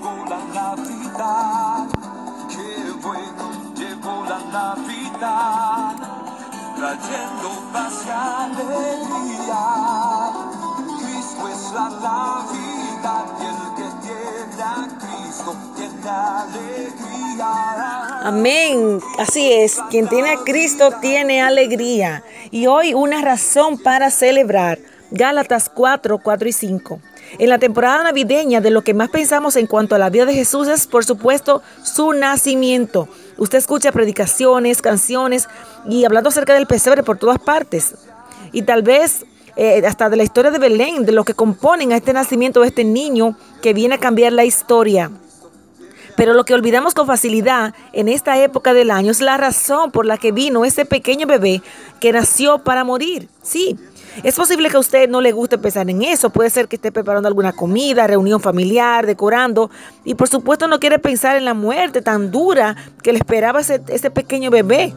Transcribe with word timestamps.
llegó 0.00 0.24
la 0.28 0.40
Navidad. 0.54 1.88
Qué 2.48 2.92
bueno 3.02 3.44
llegó 3.76 4.24
la 4.24 4.40
Navidad. 4.52 5.96
Trayendo 6.76 7.50
paz 7.72 8.04
y 8.06 8.10
alegría. 8.10 9.62
Cristo 10.98 11.48
es 11.48 11.72
la 11.74 11.88
Navidad 11.90 13.24
y 13.40 13.44
el 13.46 13.60
que 13.76 13.88
tiene 14.00 14.62
a 14.62 14.88
Cristo 14.98 15.50
tiene 15.76 16.08
alegría. 16.08 17.50
Amén. 18.22 19.00
Así 19.18 19.52
es. 19.52 19.78
Quien 19.90 20.08
tiene 20.08 20.30
a 20.30 20.36
Cristo 20.44 20.92
tiene 21.00 21.42
alegría. 21.42 22.22
Y 22.50 22.66
hoy 22.66 22.94
una 22.94 23.20
razón 23.20 23.78
para 23.78 24.10
celebrar. 24.10 24.78
Gálatas 25.10 25.68
4, 25.68 26.20
4 26.22 26.48
y 26.48 26.52
5. 26.52 27.00
En 27.38 27.48
la 27.48 27.58
temporada 27.58 28.02
navideña 28.02 28.60
de 28.60 28.70
lo 28.70 28.82
que 28.82 28.94
más 28.94 29.08
pensamos 29.08 29.56
en 29.56 29.66
cuanto 29.66 29.94
a 29.94 29.98
la 29.98 30.10
vida 30.10 30.26
de 30.26 30.34
Jesús 30.34 30.68
es, 30.68 30.86
por 30.86 31.04
supuesto, 31.04 31.62
su 31.82 32.12
nacimiento. 32.12 33.08
Usted 33.36 33.58
escucha 33.58 33.92
predicaciones, 33.92 34.82
canciones 34.82 35.48
y 35.88 36.04
hablando 36.04 36.28
acerca 36.28 36.54
del 36.54 36.66
pesebre 36.66 37.02
por 37.02 37.18
todas 37.18 37.38
partes. 37.38 37.94
Y 38.52 38.62
tal 38.62 38.82
vez 38.82 39.24
eh, 39.56 39.82
hasta 39.86 40.08
de 40.08 40.16
la 40.16 40.22
historia 40.22 40.50
de 40.50 40.58
Belén, 40.58 41.04
de 41.04 41.12
lo 41.12 41.24
que 41.24 41.34
componen 41.34 41.92
a 41.92 41.96
este 41.96 42.12
nacimiento 42.12 42.60
de 42.60 42.68
este 42.68 42.84
niño 42.84 43.36
que 43.62 43.74
viene 43.74 43.94
a 43.94 43.98
cambiar 43.98 44.32
la 44.32 44.44
historia. 44.44 45.10
Pero 46.16 46.34
lo 46.34 46.44
que 46.44 46.54
olvidamos 46.54 46.94
con 46.94 47.06
facilidad 47.06 47.74
en 47.92 48.08
esta 48.08 48.42
época 48.42 48.74
del 48.74 48.90
año 48.90 49.10
es 49.10 49.20
la 49.20 49.36
razón 49.36 49.90
por 49.90 50.04
la 50.04 50.18
que 50.18 50.32
vino 50.32 50.64
ese 50.64 50.84
pequeño 50.84 51.26
bebé 51.26 51.62
que 52.00 52.12
nació 52.12 52.58
para 52.58 52.84
morir. 52.84 53.28
Sí, 53.42 53.78
es 54.22 54.34
posible 54.34 54.68
que 54.68 54.76
a 54.76 54.80
usted 54.80 55.08
no 55.08 55.20
le 55.20 55.32
guste 55.32 55.58
pensar 55.58 55.88
en 55.88 56.02
eso. 56.02 56.30
Puede 56.30 56.50
ser 56.50 56.68
que 56.68 56.76
esté 56.76 56.92
preparando 56.92 57.28
alguna 57.28 57.52
comida, 57.52 58.06
reunión 58.06 58.40
familiar, 58.40 59.06
decorando. 59.06 59.70
Y 60.04 60.14
por 60.14 60.28
supuesto 60.28 60.68
no 60.68 60.80
quiere 60.80 60.98
pensar 60.98 61.36
en 61.36 61.44
la 61.44 61.54
muerte 61.54 62.02
tan 62.02 62.30
dura 62.30 62.76
que 63.02 63.12
le 63.12 63.18
esperaba 63.18 63.60
ese, 63.60 64.10
pequeño 64.10 64.50
bebé 64.50 64.92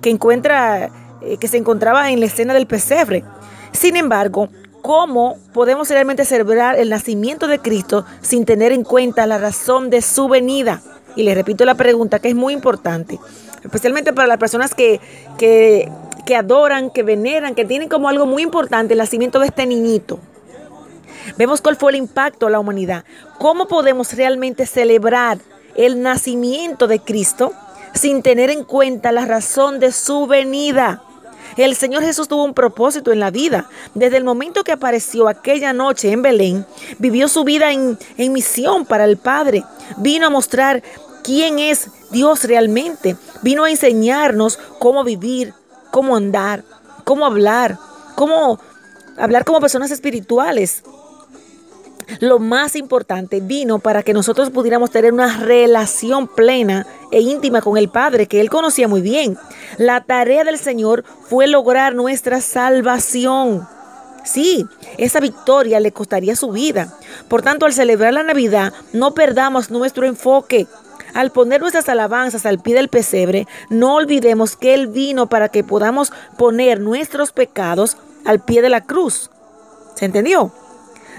que 0.00 0.10
encuentra, 0.10 0.90
eh, 1.22 1.36
que 1.38 1.48
se 1.48 1.56
encontraba 1.56 2.10
en 2.10 2.20
la 2.20 2.26
escena 2.26 2.52
del 2.52 2.66
pesebre. 2.66 3.24
Sin 3.72 3.96
embargo, 3.96 4.48
¿cómo 4.82 5.36
podemos 5.54 5.88
realmente 5.88 6.24
celebrar 6.24 6.78
el 6.78 6.90
nacimiento 6.90 7.46
de 7.46 7.60
Cristo 7.60 8.04
sin 8.20 8.44
tener 8.44 8.72
en 8.72 8.84
cuenta 8.84 9.26
la 9.26 9.38
razón 9.38 9.88
de 9.88 10.02
su 10.02 10.28
venida? 10.28 10.82
Y 11.14 11.22
le 11.22 11.34
repito 11.34 11.64
la 11.64 11.74
pregunta 11.74 12.18
que 12.18 12.28
es 12.28 12.34
muy 12.34 12.54
importante, 12.54 13.18
especialmente 13.62 14.12
para 14.12 14.26
las 14.28 14.38
personas 14.38 14.74
que, 14.74 15.00
que 15.38 15.90
que 16.32 16.36
adoran, 16.36 16.88
que 16.88 17.02
veneran, 17.02 17.54
que 17.54 17.66
tienen 17.66 17.90
como 17.90 18.08
algo 18.08 18.24
muy 18.24 18.42
importante 18.42 18.94
el 18.94 18.98
nacimiento 19.00 19.38
de 19.38 19.48
este 19.48 19.66
niñito. 19.66 20.18
Vemos 21.36 21.60
cuál 21.60 21.76
fue 21.76 21.92
el 21.92 21.98
impacto 21.98 22.46
a 22.46 22.50
la 22.50 22.58
humanidad. 22.58 23.04
¿Cómo 23.38 23.68
podemos 23.68 24.14
realmente 24.14 24.64
celebrar 24.64 25.36
el 25.74 26.00
nacimiento 26.00 26.86
de 26.86 27.00
Cristo 27.00 27.52
sin 27.92 28.22
tener 28.22 28.48
en 28.48 28.64
cuenta 28.64 29.12
la 29.12 29.26
razón 29.26 29.78
de 29.78 29.92
su 29.92 30.26
venida? 30.26 31.02
El 31.58 31.76
Señor 31.76 32.02
Jesús 32.02 32.28
tuvo 32.28 32.44
un 32.44 32.54
propósito 32.54 33.12
en 33.12 33.20
la 33.20 33.30
vida. 33.30 33.68
Desde 33.92 34.16
el 34.16 34.24
momento 34.24 34.64
que 34.64 34.72
apareció 34.72 35.28
aquella 35.28 35.74
noche 35.74 36.12
en 36.12 36.22
Belén, 36.22 36.64
vivió 36.98 37.28
su 37.28 37.44
vida 37.44 37.72
en, 37.72 37.98
en 38.16 38.32
misión 38.32 38.86
para 38.86 39.04
el 39.04 39.18
Padre. 39.18 39.64
Vino 39.98 40.28
a 40.28 40.30
mostrar 40.30 40.82
quién 41.22 41.58
es 41.58 41.88
Dios 42.10 42.44
realmente. 42.44 43.16
Vino 43.42 43.64
a 43.64 43.70
enseñarnos 43.70 44.58
cómo 44.78 45.04
vivir, 45.04 45.52
cómo 45.92 46.16
andar, 46.16 46.64
cómo 47.04 47.24
hablar, 47.24 47.78
cómo 48.16 48.58
hablar 49.16 49.44
como 49.44 49.60
personas 49.60 49.92
espirituales. 49.92 50.82
Lo 52.18 52.38
más 52.40 52.74
importante 52.76 53.40
vino 53.40 53.78
para 53.78 54.02
que 54.02 54.12
nosotros 54.12 54.50
pudiéramos 54.50 54.90
tener 54.90 55.12
una 55.12 55.38
relación 55.38 56.26
plena 56.26 56.86
e 57.12 57.20
íntima 57.20 57.60
con 57.60 57.76
el 57.76 57.88
Padre 57.88 58.26
que 58.26 58.40
Él 58.40 58.50
conocía 58.50 58.88
muy 58.88 59.02
bien. 59.02 59.38
La 59.78 60.02
tarea 60.02 60.42
del 60.44 60.58
Señor 60.58 61.04
fue 61.28 61.46
lograr 61.46 61.94
nuestra 61.94 62.40
salvación. 62.40 63.68
Sí, 64.24 64.66
esa 64.98 65.20
victoria 65.20 65.80
le 65.80 65.92
costaría 65.92 66.36
su 66.36 66.50
vida. 66.50 66.96
Por 67.28 67.42
tanto, 67.42 67.66
al 67.66 67.72
celebrar 67.72 68.14
la 68.14 68.22
Navidad, 68.22 68.72
no 68.92 69.14
perdamos 69.14 69.70
nuestro 69.70 70.06
enfoque. 70.06 70.66
Al 71.14 71.30
poner 71.30 71.60
nuestras 71.60 71.88
alabanzas 71.88 72.46
al 72.46 72.60
pie 72.60 72.74
del 72.74 72.88
pesebre, 72.88 73.46
no 73.68 73.94
olvidemos 73.94 74.56
que 74.56 74.74
Él 74.74 74.86
vino 74.86 75.28
para 75.28 75.48
que 75.48 75.64
podamos 75.64 76.12
poner 76.38 76.80
nuestros 76.80 77.32
pecados 77.32 77.96
al 78.24 78.40
pie 78.40 78.62
de 78.62 78.70
la 78.70 78.80
cruz. 78.80 79.30
¿Se 79.94 80.06
entendió? 80.06 80.52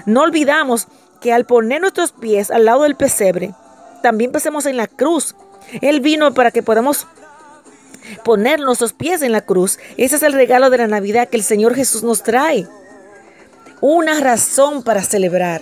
No 0.06 0.22
olvidamos 0.22 0.88
que 1.22 1.32
al 1.32 1.46
poner 1.46 1.82
nuestros 1.82 2.12
pies 2.12 2.52
al 2.52 2.66
lado 2.66 2.84
del 2.84 2.96
pesebre, 2.96 3.54
también 4.02 4.32
pasemos 4.32 4.66
en 4.66 4.78
la 4.78 4.88
cruz. 4.88 5.36
Él 5.82 6.02
vino 6.02 6.34
para 6.34 6.52
que 6.52 6.64
podamos 6.64 7.08
poner 8.24 8.60
nuestros 8.60 8.94
pies 8.94 9.22
en 9.22 9.32
la 9.32 9.42
cruz. 9.42 9.80
Ese 9.98 10.16
es 10.16 10.24
el 10.24 10.34
regalo 10.34 10.70
de 10.70 10.80
la 10.80 10.88
Navidad 10.88 11.30
que 11.30 11.38
el 11.38 11.44
Señor 11.44 11.76
Jesús 11.76 12.04
nos 12.04 12.24
trae. 12.24 12.68
Una 13.80 14.20
razón 14.20 14.84
para 14.84 15.04
celebrar. 15.04 15.62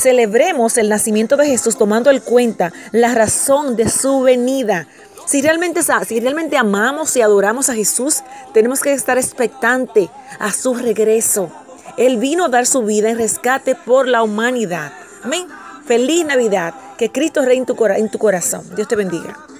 Celebremos 0.00 0.78
el 0.78 0.88
nacimiento 0.88 1.36
de 1.36 1.46
Jesús 1.46 1.76
tomando 1.76 2.10
en 2.10 2.20
cuenta 2.20 2.72
la 2.90 3.14
razón 3.14 3.76
de 3.76 3.90
su 3.90 4.22
venida. 4.22 4.86
Si 5.26 5.42
realmente, 5.42 5.82
si 6.06 6.20
realmente 6.20 6.56
amamos 6.56 7.14
y 7.16 7.20
adoramos 7.20 7.68
a 7.68 7.74
Jesús, 7.74 8.22
tenemos 8.54 8.80
que 8.80 8.94
estar 8.94 9.18
expectante 9.18 10.08
a 10.38 10.52
su 10.52 10.72
regreso. 10.72 11.52
Él 11.98 12.16
vino 12.16 12.46
a 12.46 12.48
dar 12.48 12.64
su 12.64 12.82
vida 12.82 13.10
en 13.10 13.18
rescate 13.18 13.74
por 13.74 14.08
la 14.08 14.22
humanidad. 14.22 14.90
Amén. 15.22 15.46
Feliz 15.84 16.24
Navidad. 16.24 16.72
Que 16.96 17.12
Cristo 17.12 17.42
reine 17.42 17.66
en 17.68 17.76
tu, 17.76 17.86
en 17.86 18.10
tu 18.10 18.18
corazón. 18.18 18.64
Dios 18.74 18.88
te 18.88 18.96
bendiga. 18.96 19.36